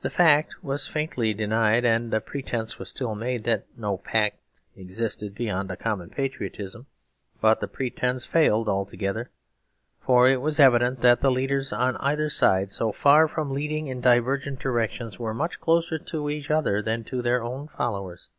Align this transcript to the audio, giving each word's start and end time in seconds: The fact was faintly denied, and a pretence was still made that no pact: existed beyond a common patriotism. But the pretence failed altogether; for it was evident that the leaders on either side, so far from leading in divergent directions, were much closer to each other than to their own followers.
The 0.00 0.08
fact 0.08 0.62
was 0.64 0.88
faintly 0.88 1.34
denied, 1.34 1.84
and 1.84 2.14
a 2.14 2.20
pretence 2.22 2.78
was 2.78 2.88
still 2.88 3.14
made 3.14 3.44
that 3.44 3.66
no 3.76 3.98
pact: 3.98 4.38
existed 4.74 5.34
beyond 5.34 5.70
a 5.70 5.76
common 5.76 6.08
patriotism. 6.08 6.86
But 7.42 7.60
the 7.60 7.68
pretence 7.68 8.24
failed 8.24 8.70
altogether; 8.70 9.28
for 10.00 10.26
it 10.28 10.40
was 10.40 10.58
evident 10.58 11.02
that 11.02 11.20
the 11.20 11.30
leaders 11.30 11.74
on 11.74 11.98
either 11.98 12.30
side, 12.30 12.72
so 12.72 12.90
far 12.90 13.28
from 13.28 13.50
leading 13.50 13.88
in 13.88 14.00
divergent 14.00 14.60
directions, 14.60 15.18
were 15.18 15.34
much 15.34 15.60
closer 15.60 15.98
to 15.98 16.30
each 16.30 16.50
other 16.50 16.80
than 16.80 17.04
to 17.04 17.20
their 17.20 17.42
own 17.44 17.68
followers. 17.68 18.30